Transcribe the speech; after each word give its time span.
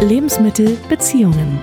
Lebensmittel 0.00 0.78
Beziehungen. 0.88 1.58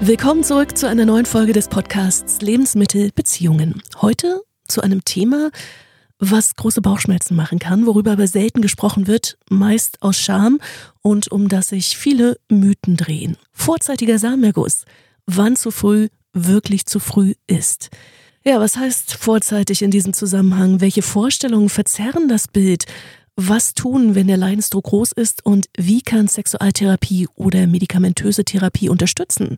Willkommen 0.00 0.44
zurück 0.44 0.78
zu 0.78 0.88
einer 0.88 1.04
neuen 1.04 1.26
Folge 1.26 1.52
des 1.52 1.66
Podcasts 1.66 2.40
Lebensmittel 2.40 3.10
Beziehungen. 3.12 3.82
Heute 4.00 4.40
zu 4.68 4.82
einem 4.82 5.04
Thema, 5.04 5.50
was 6.20 6.54
große 6.54 6.80
Bauchschmerzen 6.80 7.34
machen 7.34 7.58
kann, 7.58 7.86
worüber 7.86 8.12
aber 8.12 8.28
selten 8.28 8.62
gesprochen 8.62 9.08
wird, 9.08 9.36
meist 9.50 10.00
aus 10.00 10.16
Scham 10.16 10.60
und 11.02 11.32
um 11.32 11.48
das 11.48 11.70
sich 11.70 11.96
viele 11.96 12.38
Mythen 12.48 12.96
drehen. 12.96 13.36
Vorzeitiger 13.52 14.20
Samenerguss. 14.20 14.84
Wann 15.26 15.56
zu 15.56 15.72
früh 15.72 16.08
wirklich 16.32 16.86
zu 16.86 17.00
früh 17.00 17.34
ist. 17.48 17.90
Ja, 18.42 18.58
was 18.58 18.76
heißt 18.76 19.14
vorzeitig 19.14 19.82
in 19.82 19.90
diesem 19.90 20.14
Zusammenhang? 20.14 20.80
Welche 20.80 21.02
Vorstellungen 21.02 21.68
verzerren 21.68 22.28
das 22.28 22.48
Bild? 22.48 22.86
Was 23.42 23.72
tun, 23.72 24.14
wenn 24.14 24.26
der 24.26 24.36
Leidensdruck 24.36 24.84
groß 24.84 25.12
ist 25.12 25.46
und 25.46 25.70
wie 25.74 26.02
kann 26.02 26.28
Sexualtherapie 26.28 27.26
oder 27.36 27.66
medikamentöse 27.66 28.44
Therapie 28.44 28.90
unterstützen? 28.90 29.56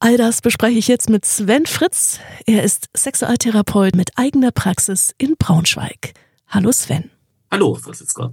All 0.00 0.16
das 0.16 0.40
bespreche 0.40 0.78
ich 0.78 0.88
jetzt 0.88 1.10
mit 1.10 1.26
Sven 1.26 1.66
Fritz. 1.66 2.20
Er 2.46 2.62
ist 2.62 2.88
Sexualtherapeut 2.96 3.96
mit 3.96 4.12
eigener 4.16 4.50
Praxis 4.50 5.14
in 5.18 5.36
Braunschweig. 5.38 6.14
Hallo 6.48 6.72
Sven. 6.72 7.10
Hallo, 7.50 7.74
Franziska. 7.74 8.32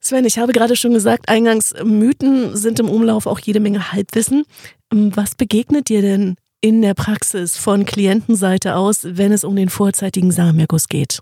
Sven, 0.00 0.26
ich 0.26 0.36
habe 0.36 0.52
gerade 0.52 0.76
schon 0.76 0.92
gesagt, 0.92 1.30
eingangs 1.30 1.72
Mythen 1.82 2.54
sind 2.54 2.80
im 2.80 2.90
Umlauf 2.90 3.26
auch 3.26 3.38
jede 3.38 3.60
Menge 3.60 3.90
Halbwissen. 3.90 4.44
Was 4.90 5.34
begegnet 5.34 5.88
dir 5.88 6.02
denn 6.02 6.36
in 6.60 6.82
der 6.82 6.92
Praxis 6.92 7.56
von 7.56 7.86
Klientenseite 7.86 8.76
aus, 8.76 8.98
wenn 9.02 9.32
es 9.32 9.44
um 9.44 9.56
den 9.56 9.70
vorzeitigen 9.70 10.30
Samenerguss 10.30 10.88
geht? 10.88 11.20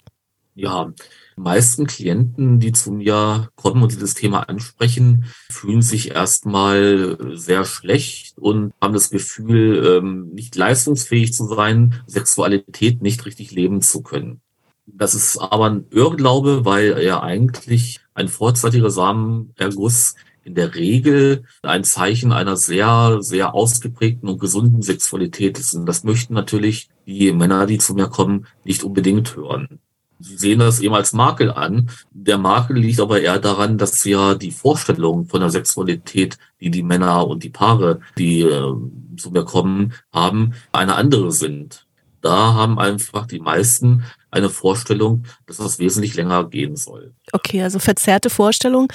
Ja, 0.55 0.93
meisten 1.37 1.87
Klienten, 1.87 2.61
die 2.61 2.73
zu 2.73 2.93
mir 2.93 3.49
kommen 3.55 3.83
und 3.83 3.93
dieses 3.93 4.15
Thema 4.15 4.49
ansprechen, 4.51 5.25
fühlen 5.51 5.81
sich 5.81 6.11
erstmal 6.11 7.17
sehr 7.35 7.65
schlecht 7.65 8.37
und 8.37 8.75
haben 8.81 8.93
das 8.93 9.09
Gefühl, 9.09 9.83
ähm, 9.87 10.31
nicht 10.35 10.55
leistungsfähig 10.55 11.33
zu 11.33 11.47
sein, 11.47 12.03
Sexualität 12.07 13.01
nicht 13.01 13.25
richtig 13.25 13.51
leben 13.53 13.81
zu 13.81 14.03
können. 14.03 14.43
Das 14.87 15.15
ist 15.15 15.39
aber 15.39 15.71
ein 15.71 15.87
Irrglaube, 15.91 16.67
weil 16.67 16.99
er 16.99 17.23
eigentlich 17.23 18.01
ein 18.15 18.29
vorzeitiger 18.29 18.91
Samenerguss 18.91 20.17
in 20.45 20.55
der 20.55 20.75
Regel 20.75 21.45
ein 21.63 21.85
Zeichen 21.85 22.33
einer 22.33 22.57
sehr, 22.57 23.19
sehr 23.21 23.55
ausgeprägten 23.55 24.29
und 24.29 24.41
gesunden 24.41 24.83
Sexualität 24.83 25.59
ist. 25.59 25.75
Und 25.75 25.87
das 25.87 26.05
möchten 26.05 26.35
natürlich 26.35 26.91
die 27.07 27.33
Männer, 27.33 27.67
die 27.67 27.79
zu 27.79 27.95
mir 27.95 28.09
kommen, 28.09 28.47
nicht 28.65 28.85
unbedingt 28.85 29.35
hören. 29.37 29.79
Sehen 30.23 30.61
das 30.61 30.81
eben 30.81 30.95
als 30.95 31.13
Makel 31.13 31.51
an. 31.51 31.91
Der 32.13 32.39
Makel 32.39 32.79
liegt 32.79 33.01
aber 33.01 33.21
eher 33.21 33.39
daran, 33.39 33.77
dass 33.77 34.05
ja 34.05 34.35
die 34.35 34.53
Vorstellungen 34.53 35.27
von 35.27 35.41
der 35.41 35.51
Sexualität, 35.51 36.39
die 36.61 36.71
die 36.71 36.83
Männer 36.83 37.27
und 37.27 37.43
die 37.43 37.51
Paare, 37.51 38.01
die 38.17 38.43
äh, 38.43 38.75
zu 39.17 39.31
mir 39.31 39.45
kommen, 39.45 39.95
haben, 40.13 40.55
eine 40.71 40.95
andere 40.95 41.33
sind. 41.33 41.87
Da 42.21 42.55
haben 42.55 42.79
einfach 42.79 43.27
die 43.27 43.41
meisten 43.41 44.05
eine 44.31 44.49
Vorstellung, 44.49 45.25
dass 45.47 45.57
das 45.57 45.79
wesentlich 45.79 46.15
länger 46.15 46.49
gehen 46.49 46.77
soll. 46.77 47.15
Okay, 47.33 47.63
also 47.63 47.81
verzerrte 47.81 48.31
Vorstellung. 48.31 48.93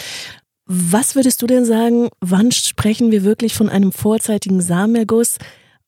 Was 0.65 1.15
würdest 1.15 1.41
du 1.41 1.47
denn 1.47 1.65
sagen, 1.65 2.09
wann 2.19 2.51
sprechen 2.51 3.11
wir 3.11 3.23
wirklich 3.23 3.53
von 3.53 3.69
einem 3.69 3.91
vorzeitigen 3.91 4.61
Samenerguss? 4.61 5.37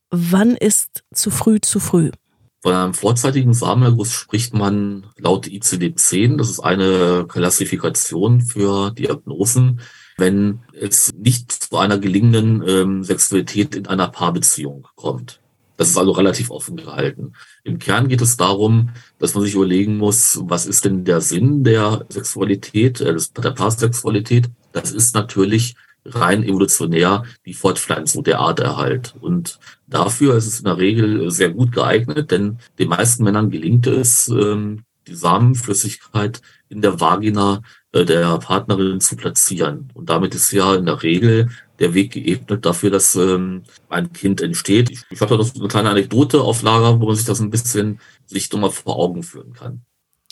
Wann 0.09 0.55
ist 0.55 1.03
zu 1.13 1.31
früh 1.31 1.59
zu 1.61 1.79
früh? 1.79 2.11
Von 2.61 2.73
einem 2.73 2.93
vorzeitigen 2.93 3.53
Samenerguss 3.53 4.11
spricht 4.11 4.53
man 4.53 5.07
laut 5.17 5.47
ICD-10, 5.47 6.35
das 6.37 6.49
ist 6.49 6.59
eine 6.59 7.25
Klassifikation 7.27 8.41
für 8.41 8.91
Diagnosen, 8.91 9.79
wenn 10.17 10.59
es 10.73 11.13
nicht 11.13 11.51
zu 11.51 11.77
einer 11.77 11.97
gelingenden 11.97 12.61
ähm, 12.67 13.03
Sexualität 13.05 13.75
in 13.75 13.87
einer 13.87 14.09
Paarbeziehung 14.09 14.87
kommt. 14.95 15.39
Das 15.77 15.89
ist 15.89 15.97
also 15.97 16.11
relativ 16.11 16.51
offen 16.51 16.75
gehalten. 16.75 17.31
Im 17.63 17.79
Kern 17.79 18.09
geht 18.09 18.21
es 18.21 18.35
darum, 18.35 18.89
dass 19.17 19.33
man 19.33 19.45
sich 19.45 19.55
überlegen 19.55 19.95
muss, 19.95 20.37
was 20.43 20.65
ist 20.65 20.83
denn 20.83 21.05
der 21.05 21.21
Sinn 21.21 21.63
der 21.63 22.05
Sexualität, 22.09 22.99
äh, 22.99 23.15
der 23.37 23.51
Paarsexualität? 23.51 24.49
Das 24.73 24.91
ist 24.91 25.15
natürlich 25.15 25.75
rein 26.15 26.43
evolutionär 26.43 27.23
die 27.45 27.53
Fortpflanzung 27.53 28.23
der 28.23 28.39
Arterhalt. 28.39 29.15
Und 29.19 29.59
dafür 29.87 30.35
ist 30.35 30.47
es 30.47 30.59
in 30.59 30.65
der 30.65 30.77
Regel 30.77 31.31
sehr 31.31 31.49
gut 31.49 31.71
geeignet, 31.71 32.31
denn 32.31 32.59
den 32.77 32.89
meisten 32.89 33.23
Männern 33.23 33.49
gelingt 33.49 33.87
es, 33.87 34.27
ähm, 34.27 34.83
die 35.07 35.15
Samenflüssigkeit 35.15 36.41
in 36.69 36.81
der 36.81 36.99
Vagina 36.99 37.61
äh, 37.91 38.05
der 38.05 38.37
Partnerin 38.37 39.01
zu 39.01 39.15
platzieren. 39.15 39.89
Und 39.93 40.09
damit 40.09 40.35
ist 40.35 40.51
ja 40.51 40.75
in 40.75 40.85
der 40.85 41.01
Regel 41.01 41.49
der 41.79 41.93
Weg 41.93 42.11
geebnet 42.11 42.65
dafür, 42.65 42.91
dass 42.91 43.15
ähm, 43.15 43.63
ein 43.89 44.13
Kind 44.13 44.41
entsteht. 44.41 44.89
Ich, 44.91 45.01
ich 45.09 45.21
habe 45.21 45.31
da 45.35 45.43
noch 45.43 45.55
eine 45.55 45.67
kleine 45.67 45.89
Anekdote 45.89 46.41
auf 46.41 46.61
Lager, 46.61 46.99
wo 46.99 47.07
man 47.07 47.15
sich 47.15 47.25
das 47.25 47.39
ein 47.39 47.49
bisschen 47.49 47.99
sich 48.25 48.51
nochmal 48.51 48.71
vor 48.71 48.97
Augen 48.97 49.23
führen 49.23 49.53
kann. 49.53 49.81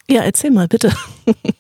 Ja, 0.10 0.22
erzähl 0.22 0.52
mal, 0.52 0.68
bitte. 0.68 0.94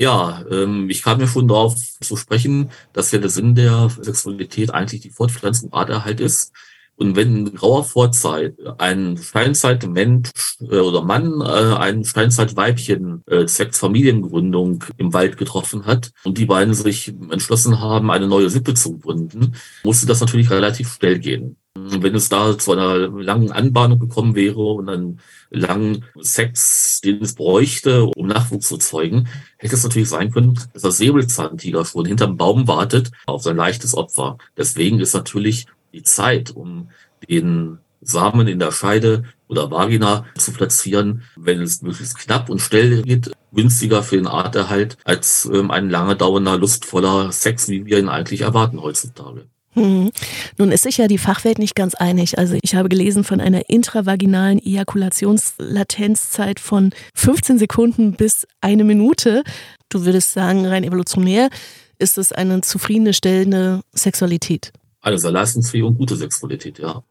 Ja, 0.00 0.42
ähm, 0.50 0.88
ich 0.88 1.02
kam 1.02 1.20
ja 1.20 1.26
schon 1.26 1.46
darauf 1.46 1.76
zu 1.76 2.16
sprechen, 2.16 2.70
dass 2.94 3.12
ja 3.12 3.18
der 3.18 3.28
Sinn 3.28 3.54
der 3.54 3.90
Sexualität 3.90 4.70
eigentlich 4.72 5.02
die 5.02 5.10
Fortpflanzung 5.10 5.74
Arterhalt 5.74 6.20
ist. 6.20 6.52
Und 6.96 7.16
wenn 7.16 7.46
in 7.46 7.54
grauer 7.54 7.84
Vorzeit 7.84 8.56
ein 8.78 9.18
Steinzeitmensch 9.18 10.30
äh, 10.62 10.78
oder 10.78 11.02
Mann 11.02 11.42
äh, 11.42 11.76
ein 11.76 12.04
Steinzeitweibchen 12.04 13.24
äh, 13.26 13.44
zwecks 13.44 13.78
Familiengründung 13.78 14.84
im 14.96 15.12
Wald 15.12 15.36
getroffen 15.36 15.84
hat 15.84 16.12
und 16.24 16.38
die 16.38 16.46
beiden 16.46 16.72
sich 16.72 17.08
entschlossen 17.30 17.80
haben, 17.80 18.10
eine 18.10 18.26
neue 18.26 18.48
Sippe 18.48 18.72
zu 18.72 18.98
gründen, 18.98 19.54
musste 19.84 20.06
das 20.06 20.20
natürlich 20.20 20.50
relativ 20.50 20.94
schnell 20.94 21.18
gehen. 21.18 21.59
Wenn 21.88 22.14
es 22.14 22.28
da 22.28 22.58
zu 22.58 22.72
einer 22.72 23.08
langen 23.08 23.52
Anbahnung 23.52 23.98
gekommen 23.98 24.34
wäre 24.34 24.60
und 24.60 24.88
einen 24.88 25.20
langen 25.50 26.04
Sex, 26.20 27.00
den 27.02 27.22
es 27.22 27.34
bräuchte, 27.34 28.06
um 28.06 28.26
Nachwuchs 28.26 28.68
zu 28.68 28.76
zeugen, 28.76 29.28
hätte 29.56 29.74
es 29.74 29.84
natürlich 29.84 30.08
sein 30.08 30.30
können, 30.30 30.58
dass 30.72 30.82
der 30.82 30.90
Säbelzahntiger 30.90 31.84
schon 31.84 32.06
hinterm 32.06 32.36
Baum 32.36 32.68
wartet 32.68 33.10
auf 33.26 33.42
sein 33.42 33.56
leichtes 33.56 33.94
Opfer. 33.94 34.38
Deswegen 34.56 35.00
ist 35.00 35.14
natürlich 35.14 35.66
die 35.92 36.02
Zeit, 36.02 36.50
um 36.50 36.90
den 37.28 37.78
Samen 38.00 38.48
in 38.48 38.58
der 38.58 38.72
Scheide 38.72 39.24
oder 39.48 39.70
Vagina 39.70 40.24
zu 40.36 40.52
platzieren, 40.52 41.22
wenn 41.36 41.60
es 41.60 41.82
möglichst 41.82 42.18
knapp 42.18 42.48
und 42.48 42.60
schnell 42.60 43.02
geht, 43.02 43.30
günstiger 43.52 44.02
für 44.02 44.16
den 44.16 44.26
Arterhalt 44.26 44.96
als 45.04 45.48
ähm, 45.52 45.70
ein 45.70 45.90
lange 45.90 46.16
dauernder, 46.16 46.56
lustvoller 46.56 47.32
Sex, 47.32 47.68
wie 47.68 47.84
wir 47.84 47.98
ihn 47.98 48.08
eigentlich 48.08 48.42
erwarten 48.42 48.80
heutzutage. 48.80 49.46
Hm. 49.74 50.10
Nun 50.58 50.72
ist 50.72 50.82
sich 50.82 50.98
ja 50.98 51.06
die 51.06 51.18
Fachwelt 51.18 51.58
nicht 51.58 51.76
ganz 51.76 51.94
einig. 51.94 52.38
Also 52.38 52.56
ich 52.60 52.74
habe 52.74 52.88
gelesen 52.88 53.22
von 53.22 53.40
einer 53.40 53.70
intravaginalen 53.70 54.58
Ejakulationslatenzzeit 54.58 56.58
von 56.58 56.90
15 57.14 57.58
Sekunden 57.58 58.14
bis 58.14 58.46
eine 58.60 58.84
Minute. 58.84 59.44
Du 59.88 60.04
würdest 60.04 60.32
sagen, 60.32 60.66
rein 60.66 60.84
evolutionär 60.84 61.50
ist 61.98 62.18
es 62.18 62.32
eine 62.32 62.62
zufriedenstellende 62.62 63.82
Sexualität. 63.92 64.72
Eine 65.02 65.18
sehr 65.18 65.30
leistungsfähige 65.30 65.86
und 65.86 65.98
gute 65.98 66.16
Sexualität, 66.16 66.78
ja. 66.78 67.02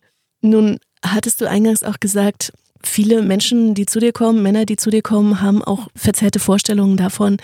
Nun 0.41 0.79
hattest 1.03 1.41
du 1.41 1.49
eingangs 1.49 1.83
auch 1.83 1.99
gesagt, 1.99 2.53
viele 2.83 3.21
Menschen, 3.21 3.73
die 3.73 3.85
zu 3.85 3.99
dir 3.99 4.11
kommen, 4.11 4.43
Männer, 4.43 4.65
die 4.65 4.77
zu 4.77 4.89
dir 4.89 5.01
kommen, 5.01 5.41
haben 5.41 5.63
auch 5.63 5.87
verzerrte 5.95 6.39
Vorstellungen 6.39 6.97
davon, 6.97 7.37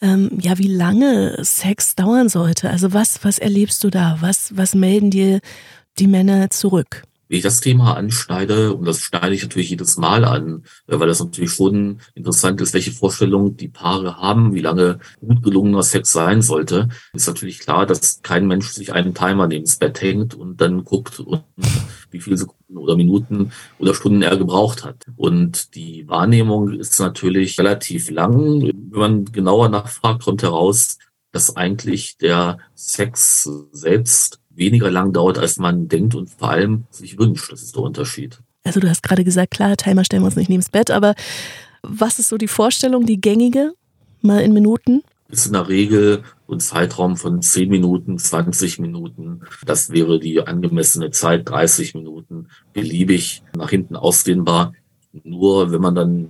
ähm, 0.00 0.38
ja, 0.40 0.58
wie 0.58 0.68
lange 0.68 1.38
Sex 1.44 1.94
dauern 1.94 2.28
sollte. 2.28 2.70
Also 2.70 2.92
was, 2.92 3.24
was 3.24 3.38
erlebst 3.38 3.82
du 3.84 3.90
da? 3.90 4.18
Was, 4.20 4.56
was 4.56 4.74
melden 4.74 5.10
dir 5.10 5.40
die 5.98 6.06
Männer 6.06 6.50
zurück? 6.50 7.02
Wie 7.30 7.36
ich 7.36 7.42
das 7.42 7.60
Thema 7.60 7.94
anschneide, 7.94 8.72
und 8.72 8.86
das 8.86 9.02
schneide 9.02 9.34
ich 9.34 9.42
natürlich 9.42 9.68
jedes 9.68 9.98
Mal 9.98 10.24
an, 10.24 10.62
äh, 10.86 10.98
weil 10.98 11.08
das 11.08 11.20
natürlich 11.20 11.52
schon 11.52 12.00
interessant 12.14 12.60
ist, 12.62 12.72
welche 12.72 12.92
Vorstellungen 12.92 13.56
die 13.56 13.68
Paare 13.68 14.16
haben, 14.16 14.54
wie 14.54 14.62
lange 14.62 14.98
gut 15.20 15.42
gelungener 15.42 15.82
Sex 15.82 16.10
sein 16.10 16.40
sollte, 16.40 16.88
ist 17.12 17.26
natürlich 17.26 17.58
klar, 17.58 17.84
dass 17.84 18.22
kein 18.22 18.46
Mensch 18.46 18.68
sich 18.70 18.94
einen 18.94 19.12
Timer 19.12 19.46
neben 19.46 19.70
Bett 19.78 20.00
hängt 20.00 20.34
und 20.34 20.60
dann 20.62 20.84
guckt 20.84 21.20
und 21.20 21.44
wie 22.10 22.20
viele 22.20 22.38
Sekunden 22.38 22.78
oder 22.78 22.96
Minuten 22.96 23.52
oder 23.78 23.94
Stunden 23.94 24.22
er 24.22 24.38
gebraucht 24.38 24.84
hat. 24.84 25.04
Und 25.16 25.74
die 25.74 26.08
Wahrnehmung 26.08 26.72
ist 26.72 26.98
natürlich 26.98 27.58
relativ 27.58 28.10
lang. 28.10 28.60
Wenn 28.90 29.00
man 29.00 29.24
genauer 29.26 29.68
nachfragt, 29.68 30.24
kommt 30.24 30.42
heraus, 30.42 30.98
dass 31.32 31.56
eigentlich 31.56 32.16
der 32.18 32.58
Sex 32.74 33.48
selbst 33.72 34.40
weniger 34.50 34.90
lang 34.90 35.12
dauert, 35.12 35.38
als 35.38 35.58
man 35.58 35.88
denkt 35.88 36.14
und 36.14 36.30
vor 36.30 36.50
allem 36.50 36.84
sich 36.90 37.18
wünscht. 37.18 37.52
Das 37.52 37.62
ist 37.62 37.76
der 37.76 37.82
Unterschied. 37.82 38.40
Also 38.64 38.80
du 38.80 38.88
hast 38.88 39.02
gerade 39.02 39.24
gesagt, 39.24 39.52
klar, 39.52 39.76
Timer 39.76 40.04
stellen 40.04 40.22
wir 40.22 40.26
uns 40.26 40.36
nicht 40.36 40.50
neben 40.50 40.60
das 40.60 40.70
Bett, 40.70 40.90
aber 40.90 41.14
was 41.82 42.18
ist 42.18 42.28
so 42.28 42.36
die 42.36 42.48
Vorstellung, 42.48 43.06
die 43.06 43.20
gängige, 43.20 43.72
mal 44.20 44.40
in 44.40 44.52
Minuten? 44.52 45.02
Ist 45.28 45.46
in 45.46 45.52
der 45.52 45.68
Regel 45.68 46.24
ein 46.50 46.60
Zeitraum 46.60 47.16
von 47.16 47.42
10 47.42 47.68
Minuten, 47.68 48.18
20 48.18 48.78
Minuten. 48.78 49.42
Das 49.64 49.90
wäre 49.90 50.18
die 50.18 50.40
angemessene 50.40 51.10
Zeit, 51.10 51.48
30 51.48 51.94
Minuten, 51.94 52.48
beliebig 52.72 53.42
nach 53.54 53.70
hinten 53.70 53.94
ausdehnbar. 53.94 54.72
Nur 55.24 55.70
wenn 55.70 55.80
man 55.80 55.94
dann 55.94 56.28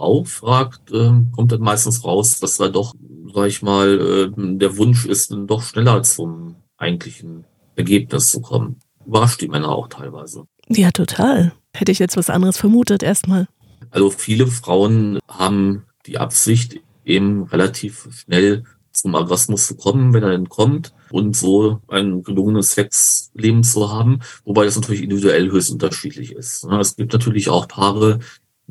Frau 0.00 0.24
fragt, 0.24 0.92
ähm, 0.92 1.30
kommt 1.30 1.52
dann 1.52 1.60
meistens 1.60 2.04
raus, 2.04 2.40
dass 2.40 2.56
da 2.56 2.68
doch 2.68 2.94
sag 3.34 3.48
ich 3.48 3.60
mal, 3.60 4.32
äh, 4.34 4.56
der 4.58 4.78
Wunsch 4.78 5.04
ist, 5.04 5.30
dann 5.30 5.46
doch 5.46 5.62
schneller 5.62 6.02
zum 6.02 6.56
eigentlichen 6.78 7.44
Ergebnis 7.76 8.30
zu 8.30 8.40
kommen. 8.40 8.80
Überrascht 9.06 9.42
die 9.42 9.48
Männer 9.48 9.68
auch 9.68 9.88
teilweise. 9.88 10.44
Ja, 10.68 10.90
total. 10.90 11.52
Hätte 11.74 11.92
ich 11.92 11.98
jetzt 11.98 12.16
was 12.16 12.30
anderes 12.30 12.56
vermutet, 12.56 13.02
erstmal. 13.02 13.46
Also 13.90 14.10
viele 14.10 14.46
Frauen 14.46 15.18
haben 15.28 15.84
die 16.06 16.16
Absicht, 16.16 16.80
eben 17.04 17.44
relativ 17.44 18.08
schnell 18.10 18.64
zum 18.92 19.14
Orgasmus 19.14 19.66
zu 19.66 19.76
kommen, 19.76 20.14
wenn 20.14 20.22
er 20.22 20.30
denn 20.30 20.48
kommt 20.48 20.94
und 21.10 21.36
so 21.36 21.80
ein 21.88 22.22
gelungenes 22.22 22.72
Sexleben 22.72 23.62
zu 23.62 23.92
haben, 23.92 24.20
wobei 24.44 24.64
das 24.64 24.76
natürlich 24.76 25.02
individuell 25.02 25.50
höchst 25.50 25.70
unterschiedlich 25.70 26.32
ist. 26.32 26.64
Es 26.64 26.96
gibt 26.96 27.12
natürlich 27.12 27.48
auch 27.50 27.68
Paare, 27.68 28.18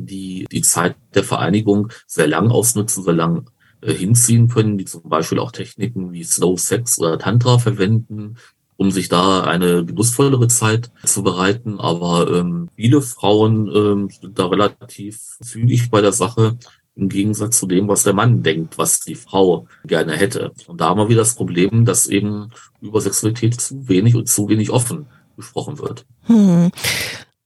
die 0.06 0.46
die 0.52 0.62
Zeit 0.62 0.96
der 1.14 1.24
Vereinigung 1.24 1.90
sehr 2.08 2.28
lang 2.28 2.52
ausnutzen, 2.52 3.04
sehr 3.04 3.14
lang 3.14 3.50
äh, 3.82 3.94
hinziehen 3.94 4.50
können, 4.50 4.78
die 4.78 4.86
zum 4.86 5.04
Beispiel 5.04 5.40
auch 5.40 5.52
Techniken 5.52 6.12
wie 6.12 6.24
Slow 6.24 6.58
Sex 6.58 7.00
oder 7.00 7.18
Tantra 7.18 7.60
verwenden, 7.60 8.38
um 8.78 8.92
sich 8.92 9.10
da 9.10 9.42
eine 9.42 9.86
genussvollere 9.86 10.48
Zeit 10.48 10.92
zu 11.04 11.24
bereiten. 11.24 11.80
Aber 11.80 12.34
ähm, 12.34 12.70
viele 12.76 13.02
Frauen 13.02 13.68
ähm, 13.74 14.10
sind 14.10 14.40
da 14.40 14.48
relativ 14.48 15.38
zügig 15.42 15.90
bei 15.90 16.02
der 16.02 16.14
Sache, 16.14 16.58
im 17.00 17.10
Gegensatz 17.10 17.60
zu 17.60 17.66
dem, 17.66 17.88
was 17.88 18.04
der 18.04 18.14
Mann 18.14 18.44
denkt, 18.44 18.78
was 18.78 19.00
die 19.00 19.16
Frau 19.16 19.68
gerne 19.86 20.14
hätte. 20.18 20.52
Und 20.68 20.82
da 20.82 20.90
haben 20.90 21.00
wir 21.00 21.10
wieder 21.10 21.22
das 21.22 21.36
Problem, 21.36 21.86
dass 21.86 22.08
eben 22.08 22.52
über 22.82 23.00
Sexualität 23.00 23.60
zu 23.60 23.88
wenig 23.88 24.16
und 24.16 24.28
zu 24.28 24.50
wenig 24.50 24.70
offen 24.70 25.08
gesprochen 25.38 25.80
wird. 25.80 26.06
Hm. 26.24 26.72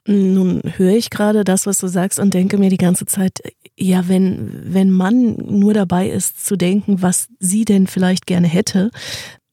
Nun 0.05 0.61
höre 0.75 0.95
ich 0.95 1.09
gerade 1.09 1.43
das, 1.43 1.65
was 1.65 1.77
du 1.77 1.87
sagst 1.87 2.19
und 2.19 2.33
denke 2.33 2.57
mir 2.57 2.69
die 2.69 2.77
ganze 2.77 3.05
Zeit, 3.05 3.41
ja, 3.77 4.07
wenn, 4.09 4.73
wenn 4.73 4.91
Mann 4.91 5.35
nur 5.37 5.73
dabei 5.73 6.09
ist 6.09 6.45
zu 6.45 6.57
denken, 6.57 7.01
was 7.01 7.29
sie 7.39 7.63
denn 7.63 7.87
vielleicht 7.87 8.25
gerne 8.25 8.47
hätte, 8.47 8.91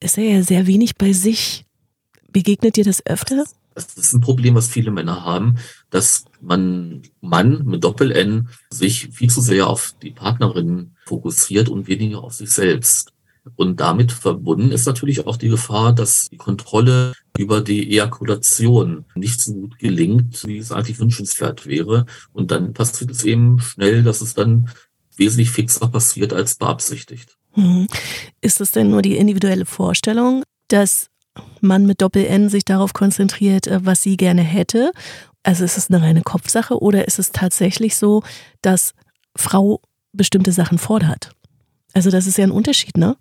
ist 0.01 0.19
er 0.19 0.25
ja 0.25 0.43
sehr 0.43 0.67
wenig 0.67 0.97
bei 0.97 1.13
sich. 1.13 1.65
Begegnet 2.33 2.77
dir 2.77 2.85
das 2.85 3.05
öfter? 3.07 3.45
Das 3.75 3.95
ist 3.95 4.13
ein 4.13 4.21
Problem, 4.21 4.57
was 4.57 4.69
viele 4.69 4.91
Männer 4.91 5.25
haben, 5.25 5.57
dass 5.91 6.25
man 6.41 7.03
Mann 7.21 7.65
mit 7.65 7.85
Doppel-N 7.85 8.49
sich 8.71 9.09
viel 9.13 9.31
zu 9.31 9.41
sehr 9.41 9.69
auf 9.69 9.95
die 10.03 10.11
Partnerin 10.11 10.97
fokussiert 11.07 11.69
und 11.69 11.87
weniger 11.87 12.25
auf 12.25 12.35
sich 12.35 12.51
selbst. 12.51 13.13
Und 13.57 13.81
damit 13.81 14.13
verbunden 14.13 14.73
ist 14.73 14.87
natürlich 14.87 15.27
auch 15.27 15.37
die 15.37 15.49
Gefahr, 15.49 15.93
dass 15.93 16.29
die 16.29 16.37
Kontrolle 16.37 17.13
über 17.39 17.61
die 17.61 17.91
Ejakulation 17.91 19.05
nicht 19.15 19.41
so 19.41 19.55
gut 19.55 19.79
gelingt, 19.79 20.47
wie 20.47 20.59
es 20.59 20.73
eigentlich 20.73 20.99
wünschenswert 20.99 21.67
wäre. 21.67 22.07
Und 22.33 22.51
dann 22.51 22.73
passiert 22.73 23.11
es 23.11 23.25
eben 23.25 23.61
schnell, 23.61 24.03
dass 24.03 24.21
es 24.21 24.35
dann 24.35 24.71
wesentlich 25.17 25.51
fixer 25.51 25.89
passiert 25.89 26.33
als 26.33 26.57
beabsichtigt. 26.57 27.37
Hm. 27.53 27.89
Ist 28.41 28.61
es 28.61 28.73
denn 28.73 28.91
nur 28.91 29.03
die 29.03 29.17
individuelle 29.17 29.67
Vorstellung, 29.67 30.45
dass 30.69 31.09
man 31.61 31.87
mit 31.87 32.01
Doppel-N 32.01 32.49
sich 32.49 32.65
darauf 32.65 32.93
konzentriert, 32.93 33.67
äh, 33.67 33.85
was 33.85 34.03
sie 34.03 34.17
gerne 34.17 34.43
hätte? 34.43 34.93
Also 35.43 35.65
ist 35.65 35.79
es 35.79 35.91
eine 35.91 36.03
reine 36.03 36.23
Kopfsache 36.23 36.81
oder 36.81 37.07
ist 37.07 37.19
es 37.19 37.33
tatsächlich 37.33 37.97
so, 37.97 38.23
dass 38.63 38.93
Frau 39.37 39.81
bestimmte 40.13 40.53
Sachen 40.53 40.79
fordert? 40.79 41.31
Also 41.93 42.11
das 42.11 42.27
ist 42.27 42.39
ja 42.39 42.45
ein 42.45 42.51
Unterschied, 42.51 42.97
ne? 42.97 43.17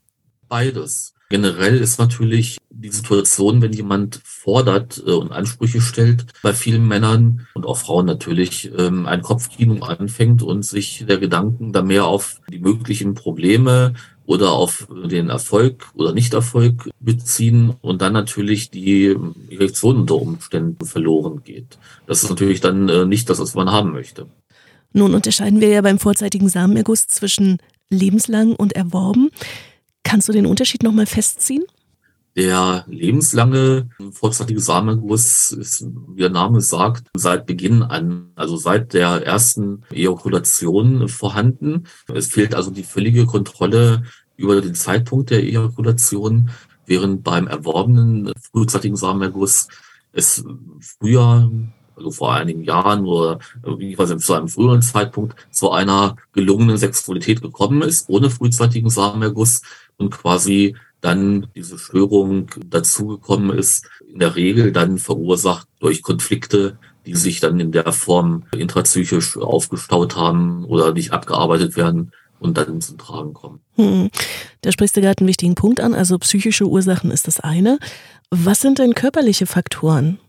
Beides. 0.50 1.14
Generell 1.30 1.78
ist 1.78 2.00
natürlich 2.00 2.58
die 2.72 2.90
Situation, 2.90 3.62
wenn 3.62 3.72
jemand 3.72 4.20
fordert 4.24 5.02
äh, 5.06 5.12
und 5.12 5.32
Ansprüche 5.32 5.80
stellt, 5.80 6.26
bei 6.42 6.54
vielen 6.54 6.88
Männern 6.88 7.48
und 7.54 7.68
auch 7.68 7.78
Frauen 7.78 8.08
natürlich 8.08 8.72
ähm, 8.76 9.06
ein 9.06 9.22
Kopfkino 9.22 9.86
anfängt 9.86 10.42
und 10.42 10.66
sich 10.66 11.06
der 11.08 11.20
Gedanken 11.20 11.72
da 11.72 11.84
mehr 11.84 12.06
auf 12.06 12.42
die 12.50 12.58
möglichen 12.58 13.14
Probleme 13.14 13.94
oder 14.26 14.54
auf 14.54 14.88
den 14.92 15.30
Erfolg 15.30 15.88
oder 15.94 16.14
Nichterfolg 16.14 16.90
beziehen 17.00 17.76
und 17.82 18.02
dann 18.02 18.14
natürlich 18.14 18.72
die 18.72 19.16
Erektion 19.52 19.98
unter 19.98 20.16
Umständen 20.16 20.84
verloren 20.84 21.44
geht. 21.44 21.78
Das 22.08 22.24
ist 22.24 22.30
natürlich 22.30 22.60
dann 22.60 22.90
äh, 22.90 23.06
nicht 23.06 23.30
das, 23.30 23.40
was 23.40 23.54
man 23.54 23.72
haben 23.72 23.92
möchte. 23.92 24.26
Nun 24.94 25.14
unterscheiden 25.14 25.62
wir 25.62 25.70
ja 25.70 25.82
beim 25.82 26.00
vorzeitigen 26.00 26.50
Samenerguss 26.50 27.08
zwischen 27.08 27.60
lebenslang 27.92 28.56
und 28.56 28.74
erworben. 28.74 29.30
Kannst 30.04 30.28
du 30.28 30.34
den 30.34 30.46
Unterschied 30.46 30.84
nochmal 30.84 31.06
festziehen? 31.06 31.64
Der 32.36 32.86
lebenslange 32.88 33.90
vorzeitige 34.12 34.62
Samenerguss 34.62 35.52
ist, 35.52 35.86
wie 36.10 36.22
der 36.22 36.30
Name 36.30 36.62
sagt, 36.62 37.08
seit 37.18 37.46
Beginn 37.46 37.84
an, 37.84 38.32
also 38.36 38.56
seit 38.56 38.94
der 38.94 39.26
ersten 39.26 39.84
Ejakulation 39.92 41.10
vorhanden. 41.10 41.86
Es 42.14 42.28
fehlt 42.28 42.56
also 42.56 42.72
die 42.72 42.84
völlige 42.84 43.26
Kontrolle 43.26 44.04
über 44.38 44.62
den 44.62 44.76
Zeitpunkt 44.76 45.32
der 45.32 45.44
Ejakulation, 45.44 46.52
während 46.86 47.24
beim 47.24 47.48
erworbenen 47.48 48.32
frühzeitigen 48.52 48.96
Samenerguss 48.96 49.68
es 50.12 50.44
früher, 50.82 51.52
also 52.00 52.12
vor 52.12 52.34
einigen 52.34 52.64
Jahren 52.64 53.06
oder 53.06 53.40
jedenfalls 53.78 54.26
zu 54.26 54.34
einem 54.34 54.48
früheren 54.48 54.82
Zeitpunkt 54.82 55.36
zu 55.52 55.72
einer 55.72 56.16
gelungenen 56.34 56.78
Sexualität 56.78 57.42
gekommen 57.42 57.82
ist, 57.82 58.10
ohne 58.10 58.30
frühzeitigen 58.30 58.90
Samenerguss 58.90 59.62
und 59.98 60.12
quasi 60.12 60.76
dann 61.02 61.48
diese 61.56 61.78
Störung 61.78 62.48
dazugekommen 62.66 63.58
ist, 63.58 63.86
in 64.12 64.20
der 64.20 64.36
Regel 64.36 64.72
dann 64.72 64.98
verursacht 64.98 65.68
durch 65.80 66.02
Konflikte, 66.02 66.78
die 67.06 67.16
sich 67.16 67.40
dann 67.40 67.60
in 67.60 67.72
der 67.72 67.92
Form 67.94 68.44
intrapsychisch 68.56 69.38
aufgestaut 69.38 70.16
haben 70.16 70.66
oder 70.66 70.94
nicht 70.94 71.12
abgearbeitet 71.12 71.78
werden 71.78 72.12
und 72.40 72.58
dann 72.58 72.82
zum 72.82 72.98
Tragen 72.98 73.34
kommen. 73.34 73.60
Hm. 73.76 74.10
Da 74.62 74.72
sprichst 74.72 74.96
du 74.96 75.02
gerade 75.02 75.20
einen 75.20 75.28
wichtigen 75.28 75.56
Punkt 75.56 75.80
an. 75.80 75.94
Also 75.94 76.18
psychische 76.20 76.66
Ursachen 76.66 77.12
ist 77.12 77.28
das 77.28 77.40
eine. 77.40 77.80
Was 78.30 78.62
sind 78.62 78.80
denn 78.80 78.94
körperliche 78.94 79.46
Faktoren? 79.46 80.20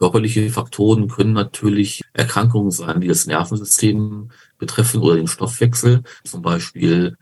Körperliche 0.00 0.48
Faktoren 0.48 1.08
können 1.08 1.34
natürlich 1.34 2.02
Erkrankungen 2.14 2.70
sein, 2.70 3.02
die 3.02 3.08
das 3.08 3.26
Nervensystem 3.26 4.30
betreffen 4.56 5.02
oder 5.02 5.16
den 5.16 5.26
Stoffwechsel. 5.26 6.02
Zum 6.24 6.40
Beispiel 6.40 7.18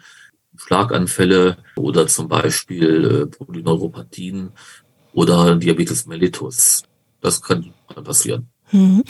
Schlaganfälle 0.57 1.59
oder 1.75 2.07
zum 2.07 2.29
Beispiel 2.29 3.05
äh, 3.05 3.27
Polyneuropathien 3.27 4.53
oder 5.13 5.57
Diabetes 5.57 6.07
mellitus. 6.07 6.85
Das 7.21 7.43
kann 7.43 7.75
passieren. 8.05 8.49
Mhm. 8.71 9.03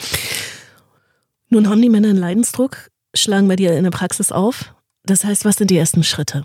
Nun 1.49 1.69
haben 1.69 1.81
die 1.81 1.89
Männer 1.89 2.09
einen 2.09 2.17
Leidensdruck, 2.17 2.89
schlagen 3.13 3.47
bei 3.47 3.55
dir 3.55 3.77
in 3.77 3.83
der 3.83 3.91
Praxis 3.91 4.31
auf. 4.31 4.73
Das 5.03 5.23
heißt, 5.23 5.45
was 5.45 5.57
sind 5.57 5.69
die 5.69 5.77
ersten 5.77 6.03
Schritte? 6.03 6.43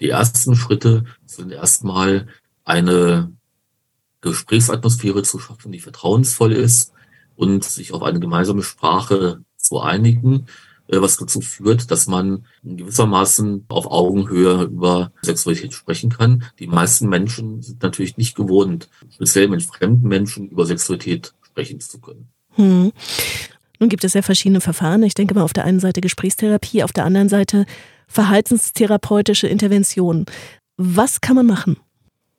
Die 0.00 0.10
ersten 0.10 0.54
Schritte 0.54 1.04
sind 1.24 1.50
erstmal 1.50 2.28
eine 2.64 3.32
Gesprächsatmosphäre 4.22 5.22
zu 5.22 5.38
schaffen, 5.38 5.72
die 5.72 5.80
vertrauensvoll 5.80 6.52
ist 6.52 6.92
und 7.36 7.64
sich 7.64 7.92
auf 7.92 8.02
eine 8.02 8.20
gemeinsame 8.20 8.62
Sprache 8.62 9.44
zu 9.56 9.80
einigen 9.80 10.46
äh, 10.88 11.00
was 11.00 11.16
dazu 11.16 11.40
führt, 11.40 11.90
dass 11.90 12.06
man 12.06 12.44
gewissermaßen 12.64 13.64
auf 13.68 13.86
Augenhöhe 13.86 14.64
über 14.64 15.12
Sexualität 15.22 15.72
sprechen 15.72 16.10
kann. 16.10 16.44
Die 16.58 16.66
meisten 16.66 17.08
Menschen 17.08 17.62
sind 17.62 17.82
natürlich 17.82 18.16
nicht 18.16 18.36
gewohnt, 18.36 18.88
speziell 19.10 19.48
mit 19.48 19.62
fremden 19.62 20.08
Menschen 20.08 20.48
über 20.48 20.66
Sexualität 20.66 21.34
sprechen 21.42 21.80
zu 21.80 22.00
können. 22.00 22.28
Hm. 22.56 22.92
Nun 23.78 23.88
gibt 23.88 24.04
es 24.04 24.14
ja 24.14 24.22
verschiedene 24.22 24.60
Verfahren. 24.60 25.02
Ich 25.02 25.14
denke 25.14 25.34
mal 25.34 25.42
auf 25.42 25.52
der 25.52 25.64
einen 25.64 25.80
Seite 25.80 26.00
Gesprächstherapie, 26.00 26.82
auf 26.82 26.92
der 26.92 27.04
anderen 27.04 27.28
Seite 27.28 27.64
verhaltenstherapeutische 28.06 29.48
Intervention. 29.48 30.26
Was 30.76 31.20
kann 31.20 31.36
man 31.36 31.46
machen? 31.46 31.76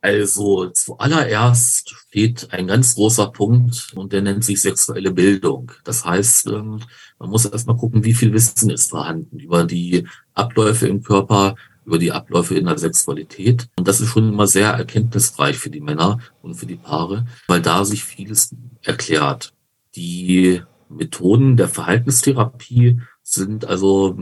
Also 0.03 0.67
zuallererst 0.67 1.91
steht 1.91 2.49
ein 2.51 2.67
ganz 2.67 2.95
großer 2.95 3.27
Punkt 3.31 3.93
und 3.95 4.11
der 4.11 4.21
nennt 4.21 4.43
sich 4.43 4.59
sexuelle 4.59 5.11
Bildung. 5.11 5.71
Das 5.85 6.03
heißt, 6.03 6.47
ähm, 6.47 6.81
man 7.19 7.29
muss 7.29 7.45
erstmal 7.45 7.77
gucken, 7.77 8.03
wie 8.03 8.13
viel 8.13 8.33
Wissen 8.33 8.69
ist 8.69 8.89
vorhanden 8.89 9.39
über 9.39 9.63
die 9.63 10.05
Abläufe 10.33 10.89
im 10.89 11.03
Körper, 11.03 11.55
über 11.85 11.99
die 11.99 12.11
Abläufe 12.11 12.53
in 12.55 12.65
der 12.65 12.77
Sexualität. 12.77 13.69
Und 13.77 13.87
das 13.87 14.01
ist 14.01 14.09
schon 14.09 14.33
immer 14.33 14.45
sehr 14.45 14.71
erkenntnisreich 14.71 15.57
für 15.57 15.69
die 15.69 15.79
Männer 15.79 16.19
und 16.41 16.55
für 16.55 16.65
die 16.65 16.75
Paare, 16.75 17.25
weil 17.47 17.61
da 17.61 17.85
sich 17.85 18.03
vieles 18.03 18.53
erklärt. 18.81 19.53
Die 19.95 20.61
Methoden 20.89 21.55
der 21.55 21.69
Verhaltenstherapie 21.69 22.99
sind 23.21 23.63
also 23.63 24.17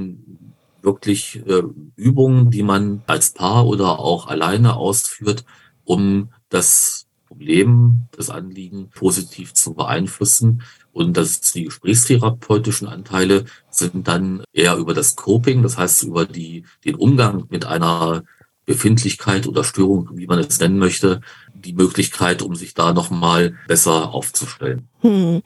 wirklich 0.84 1.42
äh, 1.48 1.64
Übungen, 1.96 2.52
die 2.52 2.62
man 2.62 3.02
als 3.08 3.32
Paar 3.32 3.66
oder 3.66 4.00
auch 4.00 4.28
alleine 4.28 4.76
ausführt, 4.76 5.44
um 5.86 6.30
das 6.50 7.08
Problem, 7.28 8.08
das 8.12 8.30
Anliegen 8.30 8.90
positiv 8.90 9.54
zu 9.54 9.74
beeinflussen. 9.74 10.64
Und 10.92 11.16
das, 11.16 11.40
die 11.54 11.64
gesprächstherapeutischen 11.66 12.88
Anteile 12.88 13.46
sind 13.70 14.08
dann 14.08 14.44
eher 14.52 14.76
über 14.76 14.94
das 14.94 15.16
Coping, 15.16 15.64
das 15.64 15.78
heißt 15.78 16.04
über 16.04 16.26
die, 16.26 16.66
den 16.84 16.96
Umgang 16.96 17.46
mit 17.50 17.66
einer 17.66 18.24
Befindlichkeit 18.66 19.48
oder 19.48 19.64
Störung, 19.64 20.10
wie 20.14 20.28
man 20.28 20.40
es 20.40 20.60
nennen 20.60 20.78
möchte, 20.78 21.22
die 21.54 21.74
Möglichkeit, 21.74 22.42
um 22.42 22.56
sich 22.56 22.74
da 22.74 22.94
nochmal 22.94 23.56
besser 23.68 24.14
aufzustellen. 24.14 24.88
Hm. 25.02 25.42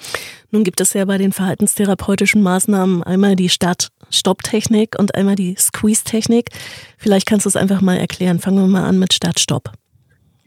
Nun 0.51 0.63
gibt 0.63 0.81
es 0.81 0.93
ja 0.93 1.05
bei 1.05 1.17
den 1.17 1.31
verhaltenstherapeutischen 1.33 2.41
Maßnahmen 2.41 3.03
einmal 3.03 3.35
die 3.35 3.49
Start-Stopp-Technik 3.49 4.95
und 4.97 5.15
einmal 5.15 5.35
die 5.35 5.55
Squeeze-Technik. 5.57 6.49
Vielleicht 6.97 7.27
kannst 7.27 7.45
du 7.45 7.49
es 7.49 7.55
einfach 7.55 7.81
mal 7.81 7.97
erklären. 7.97 8.39
Fangen 8.39 8.57
wir 8.57 8.67
mal 8.67 8.85
an 8.85 8.99
mit 8.99 9.13
Start-Stopp. 9.13 9.71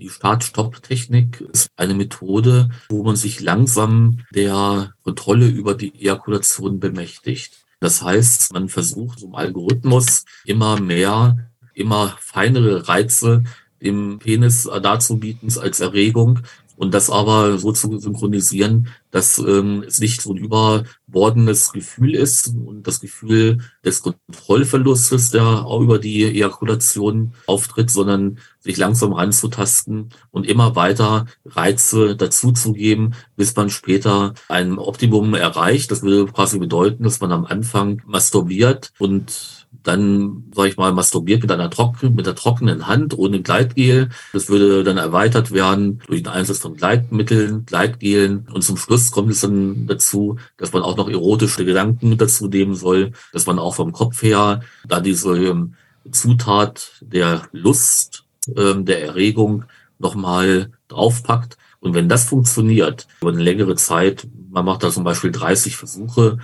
Die 0.00 0.10
Start-Stopp-Technik 0.10 1.40
ist 1.52 1.70
eine 1.76 1.92
Methode, 1.92 2.70
wo 2.88 3.02
man 3.02 3.16
sich 3.16 3.40
langsam 3.40 4.20
der 4.32 4.94
Kontrolle 5.02 5.48
über 5.48 5.74
die 5.74 5.92
Ejakulation 5.92 6.78
bemächtigt. 6.78 7.66
Das 7.80 8.00
heißt, 8.00 8.52
man 8.52 8.68
versucht 8.68 9.24
im 9.24 9.34
Algorithmus 9.34 10.24
immer 10.44 10.80
mehr, 10.80 11.50
immer 11.74 12.16
feinere 12.20 12.86
Reize 12.86 13.42
dem 13.82 14.20
Penis 14.20 14.70
darzubieten 14.82 15.52
als 15.58 15.80
Erregung, 15.80 16.40
und 16.78 16.94
das 16.94 17.10
aber 17.10 17.58
so 17.58 17.72
zu 17.72 17.98
synchronisieren, 17.98 18.88
dass 19.10 19.38
ähm, 19.38 19.82
es 19.86 19.98
nicht 19.98 20.22
so 20.22 20.32
ein 20.32 20.36
überbordendes 20.36 21.72
Gefühl 21.72 22.14
ist 22.14 22.54
und 22.54 22.86
das 22.86 23.00
Gefühl 23.00 23.58
des 23.84 24.00
Kontrollverlustes, 24.02 25.30
der 25.30 25.66
auch 25.66 25.80
über 25.80 25.98
die 25.98 26.24
Ejakulation 26.24 27.32
auftritt, 27.46 27.90
sondern 27.90 28.38
sich 28.60 28.76
langsam 28.76 29.12
ranzutasten 29.12 30.10
und 30.30 30.46
immer 30.46 30.76
weiter 30.76 31.26
Reize 31.44 32.14
dazuzugeben, 32.14 33.14
bis 33.34 33.56
man 33.56 33.70
später 33.70 34.34
ein 34.48 34.78
Optimum 34.78 35.34
erreicht. 35.34 35.90
Das 35.90 36.02
würde 36.02 36.30
quasi 36.30 36.60
bedeuten, 36.60 37.02
dass 37.02 37.20
man 37.20 37.32
am 37.32 37.44
Anfang 37.44 38.02
masturbiert 38.06 38.92
und 38.98 39.57
dann, 39.82 40.44
sage 40.54 40.68
ich 40.68 40.76
mal, 40.76 40.92
masturbiert 40.92 41.42
mit 41.42 41.52
einer 41.52 41.70
trockenen, 41.70 42.14
mit 42.14 42.26
der 42.26 42.34
trockenen 42.34 42.86
Hand 42.86 43.16
ohne 43.16 43.40
Gleitgel. 43.42 44.10
Das 44.32 44.48
würde 44.48 44.84
dann 44.84 44.96
erweitert 44.96 45.52
werden 45.52 46.00
durch 46.06 46.22
den 46.22 46.32
Einsatz 46.32 46.58
von 46.58 46.76
Gleitmitteln, 46.76 47.64
Gleitgelen. 47.64 48.46
Und 48.52 48.62
zum 48.62 48.76
Schluss 48.76 49.10
kommt 49.10 49.30
es 49.30 49.40
dann 49.40 49.86
dazu, 49.86 50.36
dass 50.56 50.72
man 50.72 50.82
auch 50.82 50.96
noch 50.96 51.08
erotische 51.08 51.64
Gedanken 51.64 52.18
dazu 52.18 52.48
nehmen 52.48 52.74
soll, 52.74 53.12
dass 53.32 53.46
man 53.46 53.58
auch 53.58 53.74
vom 53.74 53.92
Kopf 53.92 54.22
her 54.22 54.60
da 54.86 55.00
diese 55.00 55.36
ähm, 55.38 55.74
Zutat 56.10 56.92
der 57.00 57.42
Lust, 57.52 58.24
ähm, 58.56 58.84
der 58.84 59.02
Erregung 59.02 59.64
nochmal 59.98 60.70
draufpackt. 60.88 61.56
Und 61.80 61.94
wenn 61.94 62.08
das 62.08 62.24
funktioniert 62.24 63.06
über 63.20 63.30
eine 63.30 63.42
längere 63.42 63.76
Zeit, 63.76 64.26
man 64.50 64.64
macht 64.64 64.82
da 64.82 64.90
zum 64.90 65.04
Beispiel 65.04 65.30
30 65.30 65.76
Versuche, 65.76 66.38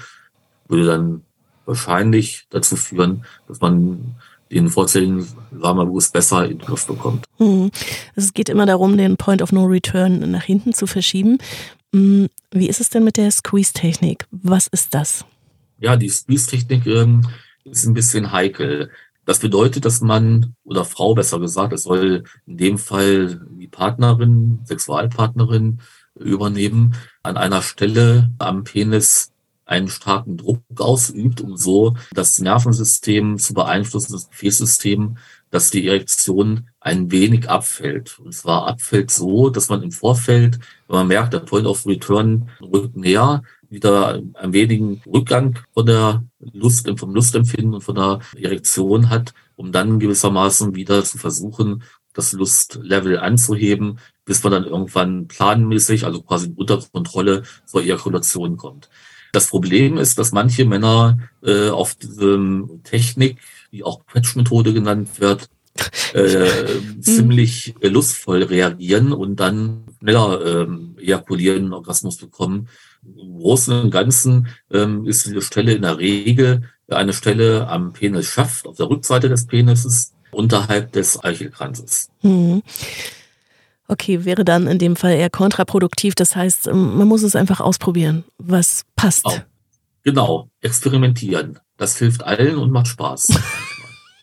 würde 0.69 0.87
dann 0.87 1.23
wahrscheinlich 1.67 2.47
dazu 2.51 2.77
führen, 2.77 3.25
dass 3.49 3.61
man 3.61 4.17
den 4.51 4.69
vorzeitigen 4.69 5.27
Samenerguss 5.59 6.11
besser 6.11 6.45
in 6.45 6.59
den 6.59 6.67
Griff 6.67 6.87
bekommt. 6.87 7.25
Hm. 7.39 7.71
Es 8.15 8.35
geht 8.35 8.49
immer 8.49 8.67
darum, 8.67 8.97
den 8.97 9.17
Point 9.17 9.43
of 9.43 9.53
No 9.53 9.65
Return 9.65 10.31
nach 10.31 10.45
hinten 10.45 10.73
zu 10.73 10.87
verschieben. 10.87 11.39
Hm, 11.93 12.29
wie 12.51 12.69
ist 12.69 12.81
es 12.81 12.91
denn 12.91 13.05
mit 13.05 13.17
der 13.17 13.31
Squeeze-Technik? 13.31 14.27
Was 14.31 14.67
ist 14.69 14.95
das? 14.95 15.25
Ja, 15.81 15.97
die 15.97 16.09
Squeeze-Technik 16.09 16.87
ähm, 16.87 17.27
ist 17.65 17.87
ein 17.87 17.95
bisschen 17.95 18.33
heikel. 18.33 18.91
Das 19.25 19.39
bedeutet, 19.39 19.85
dass 19.85 20.01
man, 20.01 20.55
oder 20.65 20.85
Frau 20.85 21.15
besser 21.15 21.41
gesagt, 21.41 21.73
es 21.73 21.85
soll 21.85 22.25
in 22.47 22.57
dem 22.59 22.79
Fall 22.79 23.41
die 23.51 23.69
Partnerin, 23.69 24.61
Sexualpartnerin 24.65 25.81
übernehmen, 26.19 26.95
an 27.23 27.37
einer 27.37 27.63
Stelle 27.63 28.31
am 28.39 28.65
Penis 28.65 29.33
einen 29.67 29.89
starken 29.89 30.37
Druck 30.37 30.63
ausübt, 30.79 31.41
um 31.41 31.57
so 31.57 31.97
das 32.13 32.39
Nervensystem 32.39 33.39
zu 33.39 33.55
beeinflussen, 33.55 34.13
das 34.13 34.29
Gefäßsystem, 34.31 35.17
dass 35.51 35.71
die 35.71 35.87
Erektion 35.87 36.69
ein 36.81 37.11
wenig 37.11 37.49
abfällt. 37.49 38.19
Und 38.19 38.35
zwar 38.35 38.67
abfällt 38.67 39.11
so, 39.11 39.51
dass 39.51 39.69
man 39.69 39.83
im 39.83 39.93
Vorfeld, 39.93 40.59
wenn 40.89 40.97
man 40.97 41.07
merkt, 41.07 41.33
der 41.33 41.41
Point 41.41 41.67
of 41.67 41.87
Return 41.87 42.51
rückt 42.61 42.97
näher, 42.97 43.43
wieder 43.71 44.23
ein 44.35 44.53
wenigen 44.53 45.03
Rückgang 45.07 45.59
von 45.73 45.87
der 45.87 46.25
Lust, 46.41 46.89
vom 46.99 47.15
Lustempfinden 47.15 47.75
und 47.75 47.83
von 47.83 47.95
der 47.95 48.21
Erektion 48.37 49.11
hat, 49.11 49.33
um 49.57 49.73
dann 49.73 49.99
gewissermaßen 49.99 50.75
wieder 50.75 51.05
zu 51.05 51.19
versuchen, 51.19 51.83
das 52.13 52.33
Lustlevel 52.33 53.19
anzuheben, 53.19 53.99
bis 54.25 54.43
man 54.43 54.53
dann 54.53 54.65
irgendwann 54.65 55.29
planmäßig, 55.29 56.05
also 56.05 56.23
quasi 56.23 56.53
unter 56.55 56.81
Kontrolle 56.93 57.43
zur 57.67 57.83
Ejakulation 57.83 58.57
kommt. 58.57 58.89
Das 59.35 59.49
Problem 59.49 59.99
ist, 59.99 60.19
dass 60.19 60.31
manche 60.31 60.65
Männer 60.65 61.19
äh, 61.43 61.69
auf 61.69 61.97
diese 61.97 62.39
Technik, 62.85 63.39
die 63.73 63.83
auch 63.83 64.07
Quetsch-Methode 64.07 64.73
genannt 64.73 65.09
wird, 65.19 65.49
äh, 66.15 66.47
mhm. 66.73 67.03
ziemlich 67.03 67.75
äh, 67.81 67.89
lustvoll 67.89 68.45
reagieren 68.45 69.13
und 69.13 69.41
dann 69.41 69.87
schneller 69.99 70.63
ähm, 70.63 70.97
ejakulieren, 71.01 71.73
Orgasmus 71.73 72.17
bekommen. 72.17 72.69
Im 73.05 73.39
Großen 73.39 73.81
und 73.81 73.91
Ganzen 73.91 74.47
ähm, 74.71 75.05
ist 75.05 75.27
diese 75.27 75.43
Stelle 75.43 75.73
in 75.73 75.83
der 75.83 75.99
Regel 75.99 76.63
eine 76.89 77.13
Stelle 77.13 77.67
am 77.67 77.93
Penis 77.93 78.27
schafft, 78.27 78.69
auf 78.69 78.77
der 78.77 78.89
Rückseite 78.89 79.29
des 79.29 79.47
Penises, 79.47 80.13
unterhalb 80.31 80.93
des 80.93 81.23
Eichelkranzes. 81.25 82.11
Mhm. 82.23 82.63
Okay, 83.87 84.25
wäre 84.25 84.45
dann 84.45 84.67
in 84.67 84.79
dem 84.79 84.97
Fall 84.97 85.15
eher 85.15 85.31
kontraproduktiv. 85.31 86.15
Das 86.15 86.35
heißt, 86.35 86.69
ähm, 86.69 86.97
man 86.97 87.07
muss 87.07 87.23
es 87.23 87.37
einfach 87.37 87.61
ausprobieren, 87.61 88.25
was 88.39 88.85
passt. 88.97 89.25
Genau, 89.25 89.43
genau. 90.03 90.51
experimentieren. 90.61 91.59
Das 91.77 91.99
hilft 91.99 92.23
allen 92.25 92.57
und 92.57 92.71
macht 92.71 92.87
Spaß. 92.87 93.39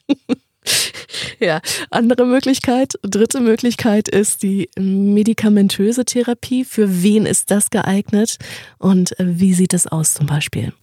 ja, 1.39 1.61
andere 1.89 2.25
Möglichkeit, 2.25 2.93
dritte 3.03 3.39
Möglichkeit 3.39 4.07
ist 4.07 4.41
die 4.41 4.69
medikamentöse 4.77 6.05
Therapie. 6.05 6.63
Für 6.63 7.03
wen 7.03 7.25
ist 7.25 7.51
das 7.51 7.69
geeignet 7.69 8.37
und 8.77 9.19
äh, 9.19 9.39
wie 9.39 9.53
sieht 9.53 9.73
es 9.73 9.85
aus 9.85 10.13
zum 10.13 10.27
Beispiel? 10.27 10.73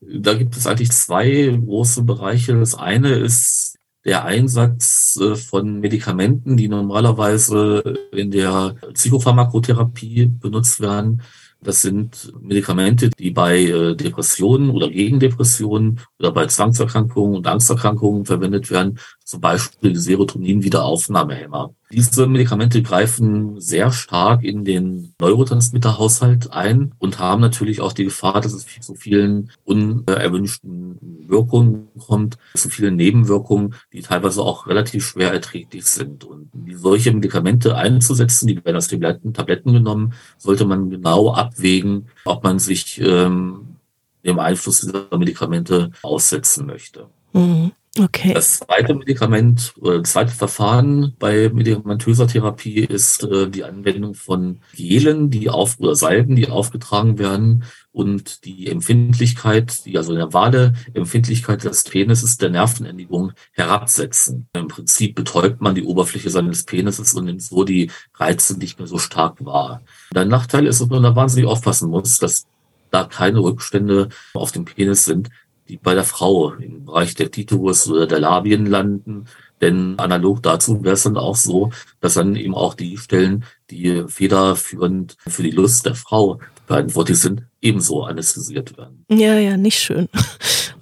Da 0.00 0.34
gibt 0.34 0.56
es 0.56 0.66
eigentlich 0.66 0.92
zwei 0.92 1.58
große 1.64 2.02
Bereiche. 2.02 2.58
Das 2.58 2.74
eine 2.74 3.14
ist 3.14 3.78
der 4.04 4.24
Einsatz 4.24 5.18
äh, 5.20 5.34
von 5.34 5.80
Medikamenten, 5.80 6.56
die 6.56 6.68
normalerweise 6.68 7.82
in 8.12 8.30
der 8.30 8.74
Psychopharmakotherapie 8.92 10.26
benutzt 10.26 10.80
werden, 10.80 11.22
das 11.64 11.82
sind 11.82 12.32
Medikamente, 12.40 13.10
die 13.10 13.30
bei 13.30 13.62
äh, 13.62 13.96
Depressionen 13.96 14.70
oder 14.70 14.88
gegen 14.88 15.18
Depressionen 15.18 16.00
oder 16.18 16.30
bei 16.32 16.46
Zwangserkrankungen 16.46 17.36
und 17.36 17.46
Angsterkrankungen 17.46 18.24
verwendet 18.26 18.70
werden, 18.70 18.98
zum 19.24 19.40
Beispiel 19.40 19.96
Serotonin-Wiederaufnahmehämmer. 19.96 21.74
Diese 21.90 22.26
Medikamente 22.26 22.82
greifen 22.82 23.60
sehr 23.60 23.92
stark 23.92 24.42
in 24.42 24.64
den 24.64 25.14
Neurotransmitterhaushalt 25.20 26.50
ein 26.52 26.92
und 26.98 27.18
haben 27.20 27.40
natürlich 27.40 27.80
auch 27.80 27.92
die 27.92 28.04
Gefahr, 28.04 28.40
dass 28.40 28.52
es 28.52 28.66
zu 28.80 28.94
vielen 28.94 29.52
unerwünschten 29.64 30.98
Wirkungen 31.28 31.88
kommt, 31.98 32.36
zu 32.54 32.68
vielen 32.68 32.96
Nebenwirkungen, 32.96 33.74
die 33.92 34.02
teilweise 34.02 34.42
auch 34.42 34.66
relativ 34.66 35.06
schwer 35.06 35.32
erträglich 35.32 35.84
sind. 35.84 36.24
Und 36.24 36.50
solche 36.74 37.12
Medikamente 37.12 37.76
einzusetzen, 37.76 38.48
die 38.48 38.64
werden 38.64 38.76
aus 38.76 38.88
den 38.88 39.32
Tabletten 39.32 39.72
genommen, 39.72 40.14
sollte 40.36 40.64
man 40.64 40.90
genau 40.90 41.30
abwägen, 41.54 42.08
ob 42.24 42.44
man 42.44 42.58
sich 42.58 43.00
ähm, 43.00 43.76
dem 44.24 44.38
Einfluss 44.38 44.80
dieser 44.80 45.06
Medikamente 45.16 45.90
aussetzen 46.02 46.66
möchte. 46.66 47.06
Mhm. 47.32 47.72
Okay. 47.96 48.34
Das 48.34 48.58
zweite 48.58 48.92
Medikament 48.92 49.72
oder 49.78 50.00
das 50.00 50.10
zweite 50.12 50.32
Verfahren 50.32 51.14
bei 51.20 51.48
medikamentöser 51.48 52.26
Therapie 52.26 52.80
ist 52.80 53.22
äh, 53.22 53.48
die 53.48 53.62
Anwendung 53.62 54.14
von 54.14 54.58
Gelen, 54.74 55.30
die 55.30 55.48
auf 55.48 55.78
oder 55.78 55.94
Salben, 55.94 56.34
die 56.34 56.48
aufgetragen 56.48 57.18
werden 57.18 57.62
und 57.94 58.44
die 58.44 58.66
Empfindlichkeit, 58.66 59.86
die 59.86 59.96
also 59.96 60.14
Wale 60.32 60.74
Empfindlichkeit 60.94 61.62
des 61.62 61.84
Penises 61.84 62.36
der 62.36 62.50
Nervenendigung 62.50 63.32
herabsetzen. 63.52 64.48
Im 64.52 64.66
Prinzip 64.66 65.14
betäubt 65.14 65.60
man 65.60 65.76
die 65.76 65.84
Oberfläche 65.84 66.28
seines 66.28 66.64
Penises 66.64 67.14
und 67.14 67.26
nimmt 67.26 67.42
so 67.42 67.62
die 67.62 67.92
Reize 68.14 68.58
nicht 68.58 68.78
mehr 68.78 68.88
so 68.88 68.98
stark 68.98 69.44
wahr. 69.44 69.80
Der 70.12 70.24
Nachteil 70.24 70.66
ist, 70.66 70.80
dass 70.80 70.88
man 70.88 71.04
da 71.04 71.14
wahnsinnig 71.14 71.48
aufpassen 71.48 71.88
muss, 71.88 72.18
dass 72.18 72.46
da 72.90 73.04
keine 73.04 73.38
Rückstände 73.38 74.08
auf 74.34 74.50
dem 74.50 74.64
Penis 74.64 75.04
sind, 75.04 75.30
die 75.68 75.76
bei 75.76 75.94
der 75.94 76.04
Frau 76.04 76.52
im 76.54 76.86
Bereich 76.86 77.14
der 77.14 77.30
Titus 77.30 77.88
oder 77.88 78.08
der 78.08 78.20
Labien 78.20 78.66
landen. 78.66 79.26
Denn 79.60 79.94
analog 79.98 80.42
dazu 80.42 80.82
wäre 80.82 80.94
es 80.94 81.04
dann 81.04 81.16
auch 81.16 81.36
so, 81.36 81.70
dass 82.00 82.14
dann 82.14 82.34
eben 82.34 82.54
auch 82.54 82.74
die 82.74 82.98
Stellen, 82.98 83.44
die 83.70 84.04
federführend 84.08 85.16
für 85.26 85.44
die 85.44 85.52
Lust 85.52 85.86
der 85.86 85.94
Frau 85.94 86.40
verantwortlich 86.66 87.18
sind, 87.18 87.42
ebenso 87.60 88.02
anästhesiert 88.02 88.76
werden. 88.76 89.04
Ja, 89.08 89.38
ja, 89.38 89.56
nicht 89.56 89.78
schön. 89.78 90.08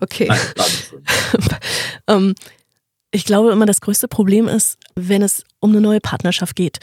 Okay. 0.01 0.27
Nein, 0.27 0.41
ähm, 2.09 2.35
ich 3.13 3.25
glaube 3.25 3.53
immer, 3.53 3.67
das 3.67 3.81
größte 3.81 4.09
Problem 4.09 4.49
ist, 4.49 4.77
wenn 4.97 5.23
es 5.23 5.45
um 5.61 5.71
eine 5.71 5.81
neue 5.81 6.01
Partnerschaft 6.01 6.57
geht. 6.57 6.81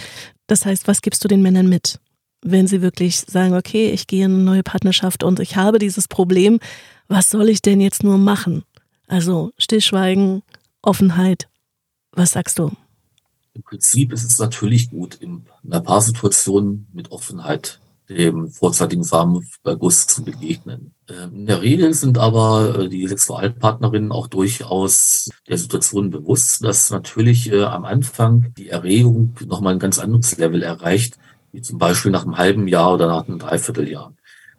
Das 0.48 0.66
heißt, 0.66 0.88
was 0.88 1.02
gibst 1.02 1.22
du 1.24 1.28
den 1.28 1.42
Männern 1.42 1.68
mit? 1.68 2.00
Wenn 2.42 2.66
sie 2.66 2.82
wirklich 2.82 3.20
sagen, 3.20 3.56
okay, 3.56 3.92
ich 3.92 4.08
gehe 4.08 4.24
in 4.24 4.36
eine 4.36 4.44
neue 4.44 4.64
Partnerschaft 4.64 5.26
und 5.26 5.42
ich 5.42 5.58
habe 5.58 5.80
dieses 5.80 6.08
Problem, 6.08 6.62
was 7.10 7.30
soll 7.30 7.50
ich 7.50 7.62
denn 7.62 7.82
jetzt 7.82 8.04
nur 8.04 8.18
machen? 8.18 8.64
Also 9.08 9.52
Stillschweigen, 9.58 10.42
Offenheit. 10.82 11.50
Was 12.14 12.32
sagst 12.32 12.58
du? 12.58 12.72
Im 13.54 13.64
Prinzip 13.64 14.14
ist 14.14 14.24
es 14.24 14.40
natürlich 14.40 14.92
gut, 14.92 15.16
in 15.16 15.46
einer 15.66 15.82
Paarsituation 15.82 16.88
mit 16.94 17.12
Offenheit 17.12 17.80
dem 18.10 18.50
vorzeitigen 18.50 19.04
Samenerguss 19.04 20.08
zu 20.08 20.24
begegnen. 20.24 20.94
Ähm, 21.08 21.36
in 21.36 21.46
der 21.46 21.62
Regel 21.62 21.94
sind 21.94 22.18
aber 22.18 22.80
äh, 22.80 22.90
die 22.90 23.08
Sexualpartnerinnen 23.08 24.12
auch 24.12 24.28
durchaus 24.28 25.30
der 25.48 25.58
Situation 25.58 26.10
bewusst, 26.10 26.64
dass 26.64 26.90
natürlich 26.90 27.52
äh, 27.52 27.64
am 27.64 27.86
Anfang 27.86 28.54
die 28.58 28.70
Erregung 28.70 29.36
nochmal 29.46 29.74
ein 29.74 29.80
ganz 29.80 30.00
anderes 30.00 30.38
Level 30.38 30.64
erreicht, 30.64 31.18
wie 31.52 31.62
zum 31.62 31.78
Beispiel 31.78 32.12
nach 32.12 32.24
einem 32.24 32.38
halben 32.38 32.68
Jahr 32.68 32.94
oder 32.94 33.08
nach 33.08 33.28
einem 33.28 33.40
Dreivierteljahr. 33.40 34.14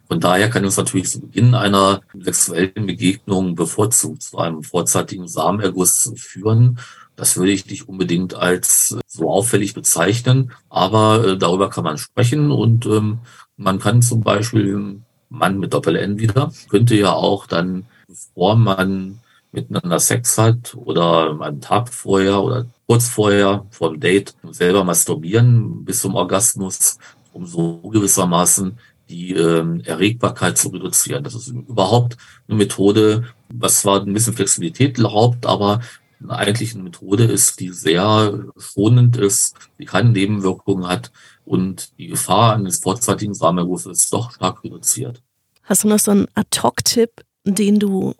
Von 0.07 0.19
daher 0.19 0.49
kann 0.49 0.65
uns 0.65 0.75
natürlich 0.75 1.09
zu 1.09 1.21
Beginn 1.21 1.55
einer 1.55 2.01
sexuellen 2.13 2.85
Begegnung 2.85 3.55
bevorzugt 3.55 4.23
zu 4.23 4.37
einem 4.39 4.61
vorzeitigen 4.61 5.27
Samenerguss 5.27 6.11
führen. 6.17 6.79
Das 7.15 7.37
würde 7.37 7.51
ich 7.51 7.65
nicht 7.67 7.87
unbedingt 7.87 8.33
als 8.33 8.97
so 9.07 9.29
auffällig 9.29 9.73
bezeichnen, 9.73 10.51
aber 10.69 11.25
äh, 11.25 11.37
darüber 11.37 11.69
kann 11.69 11.83
man 11.83 11.97
sprechen 11.97 12.51
und 12.51 12.85
ähm, 12.85 13.19
man 13.57 13.79
kann 13.79 14.01
zum 14.01 14.21
Beispiel 14.21 15.01
Mann 15.29 15.59
mit 15.59 15.73
Doppel-N 15.73 16.19
wieder, 16.19 16.51
könnte 16.69 16.95
ja 16.95 17.13
auch 17.13 17.45
dann, 17.47 17.85
bevor 18.07 18.55
man 18.55 19.19
miteinander 19.51 19.99
Sex 19.99 20.37
hat 20.37 20.75
oder 20.75 21.39
einen 21.41 21.61
Tag 21.61 21.89
vorher 21.89 22.41
oder 22.41 22.65
kurz 22.87 23.07
vorher 23.07 23.65
vor 23.69 23.91
dem 23.91 23.99
Date 23.99 24.35
selber 24.49 24.83
masturbieren 24.83 25.83
bis 25.85 26.01
zum 26.01 26.15
Orgasmus, 26.15 26.97
um 27.33 27.45
so 27.45 27.77
gewissermaßen 27.89 28.77
die 29.09 29.33
äh, 29.33 29.81
Erregbarkeit 29.83 30.57
zu 30.57 30.69
reduzieren. 30.69 31.23
Das 31.23 31.35
ist 31.35 31.49
überhaupt 31.49 32.17
eine 32.47 32.57
Methode, 32.57 33.25
was 33.49 33.81
zwar 33.81 34.01
ein 34.01 34.13
bisschen 34.13 34.33
Flexibilität 34.33 34.97
erlaubt, 34.97 35.45
aber 35.45 35.81
eigentlich 36.27 36.73
eine 36.73 36.83
Methode 36.83 37.25
ist, 37.25 37.59
die 37.59 37.69
sehr 37.69 38.45
schonend 38.57 39.17
ist, 39.17 39.55
die 39.79 39.85
keine 39.85 40.09
Nebenwirkungen 40.09 40.87
hat 40.87 41.11
und 41.45 41.97
die 41.97 42.07
Gefahr 42.07 42.55
eines 42.55 42.79
vorzeitigen 42.79 43.33
Samenergusses 43.33 44.03
ist 44.03 44.13
doch 44.13 44.31
stark 44.31 44.63
reduziert. 44.63 45.21
Hast 45.63 45.83
du 45.83 45.87
noch 45.87 45.99
so 45.99 46.11
einen 46.11 46.27
Ad-Hoc-Tipp, 46.35 47.23
den 47.45 47.79
du 47.79 48.13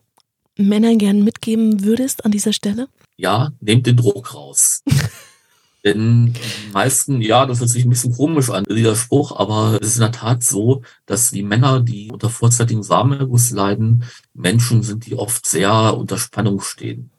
Männern 0.57 0.97
gern 0.97 1.23
mitgeben 1.23 1.83
würdest 1.83 2.25
an 2.25 2.31
dieser 2.31 2.53
Stelle? 2.53 2.87
Ja, 3.17 3.51
nehmt 3.59 3.85
den 3.87 3.97
Druck 3.97 4.33
raus. 4.33 4.83
Denn 5.83 6.33
die 6.33 6.71
meisten, 6.71 7.21
ja, 7.21 7.45
das 7.45 7.59
hört 7.59 7.69
sich 7.69 7.83
ein 7.85 7.89
bisschen 7.89 8.15
komisch 8.15 8.49
an, 8.49 8.65
dieser 8.69 8.95
Spruch, 8.95 9.37
aber 9.37 9.79
es 9.81 9.89
ist 9.89 9.95
in 9.95 10.01
der 10.01 10.11
Tat 10.11 10.43
so, 10.43 10.83
dass 11.07 11.31
die 11.31 11.41
Männer, 11.41 11.79
die 11.81 12.11
unter 12.11 12.29
vorzeitigen 12.29 12.83
Samenerguss 12.83 13.49
leiden, 13.51 14.03
Menschen 14.33 14.83
sind, 14.83 15.07
die 15.07 15.15
oft 15.15 15.45
sehr 15.47 15.97
unter 15.97 16.17
Spannung 16.17 16.61
stehen. 16.61 17.10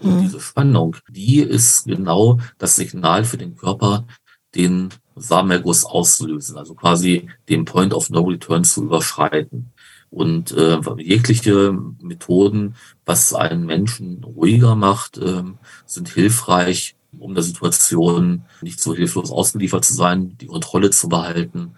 Und 0.00 0.14
hm. 0.14 0.22
diese 0.22 0.40
Spannung, 0.40 0.96
die 1.08 1.40
ist 1.40 1.84
genau 1.84 2.38
das 2.58 2.76
Signal 2.76 3.24
für 3.24 3.36
den 3.36 3.56
Körper, 3.56 4.06
den 4.54 4.90
Samenerguss 5.16 5.84
auszulösen, 5.84 6.56
also 6.56 6.74
quasi 6.74 7.28
den 7.48 7.64
Point 7.64 7.92
of 7.92 8.10
No 8.10 8.22
Return 8.22 8.64
zu 8.64 8.84
überschreiten. 8.84 9.72
Und 10.10 10.50
äh, 10.52 10.80
jegliche 10.98 11.72
Methoden, 12.00 12.74
was 13.04 13.32
einen 13.32 13.64
Menschen 13.64 14.24
ruhiger 14.24 14.74
macht, 14.74 15.18
äh, 15.18 15.44
sind 15.86 16.08
hilfreich, 16.08 16.96
um 17.16 17.34
der 17.34 17.44
Situation 17.44 18.44
nicht 18.60 18.80
so 18.80 18.94
hilflos 18.94 19.30
ausgeliefert 19.30 19.84
zu 19.84 19.94
sein, 19.94 20.36
die 20.38 20.46
Kontrolle 20.46 20.90
zu 20.90 21.08
behalten. 21.08 21.74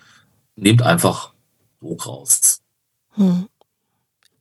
Nehmt 0.57 0.83
einfach 0.83 1.35
Druck 1.81 2.07
raus. 2.07 2.61
Hm. 3.15 3.49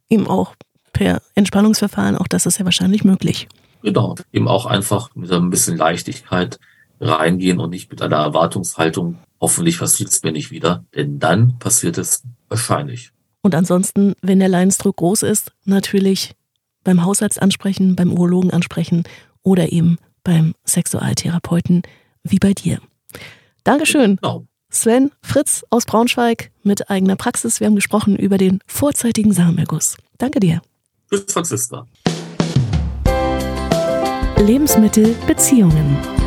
Eben 0.09 0.27
auch 0.27 0.55
per 0.93 1.21
Entspannungsverfahren, 1.35 2.17
auch 2.17 2.27
das 2.27 2.45
ist 2.45 2.59
ja 2.59 2.65
wahrscheinlich 2.65 3.03
möglich. 3.03 3.49
Genau, 3.83 4.15
eben 4.31 4.47
auch 4.47 4.65
einfach 4.65 5.13
mit 5.15 5.31
ein 5.31 5.49
bisschen 5.49 5.77
Leichtigkeit 5.77 6.59
reingehen 6.99 7.59
und 7.59 7.71
nicht 7.71 7.89
mit 7.89 8.01
einer 8.01 8.17
Erwartungshaltung, 8.17 9.17
hoffentlich 9.39 9.79
passiert 9.79 10.09
es 10.09 10.21
mir 10.23 10.31
nicht 10.31 10.51
wieder, 10.51 10.85
denn 10.95 11.19
dann 11.19 11.57
passiert 11.57 11.97
es 11.97 12.23
wahrscheinlich. 12.47 13.11
Und 13.41 13.55
ansonsten, 13.55 14.13
wenn 14.21 14.39
der 14.39 14.49
Leidensdruck 14.49 14.97
groß 14.97 15.23
ist, 15.23 15.51
natürlich 15.65 16.35
beim 16.83 17.03
Hausarzt 17.03 17.41
ansprechen, 17.41 17.95
beim 17.95 18.13
Urologen 18.13 18.51
ansprechen 18.51 19.03
oder 19.41 19.71
eben 19.71 19.97
beim 20.23 20.53
Sexualtherapeuten 20.65 21.81
wie 22.23 22.37
bei 22.37 22.53
dir. 22.53 22.79
Dankeschön. 23.63 24.17
Genau. 24.17 24.45
Sven 24.69 25.11
Fritz 25.21 25.65
aus 25.69 25.85
Braunschweig 25.85 26.51
mit 26.63 26.89
eigener 26.89 27.15
Praxis. 27.15 27.59
Wir 27.59 27.67
haben 27.67 27.75
gesprochen 27.75 28.15
über 28.15 28.37
den 28.37 28.59
vorzeitigen 28.67 29.33
Samenerguss. 29.33 29.97
Danke 30.17 30.39
dir. 30.39 30.61
Tschüss, 31.09 31.25
Franziska. 31.27 31.85
Lebensmittel 34.41 35.15
Beziehungen. 35.27 36.20